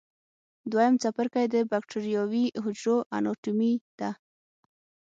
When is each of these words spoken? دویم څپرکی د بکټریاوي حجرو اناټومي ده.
دویم 0.71 0.93
څپرکی 1.01 1.45
د 1.49 1.55
بکټریاوي 1.71 2.45
حجرو 2.63 2.97
اناټومي 3.17 3.73
ده. 3.99 4.11